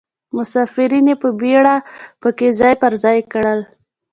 [0.35, 1.75] مسافرین یې په بیړه
[2.21, 3.59] په کې ځای پر ځای کړل.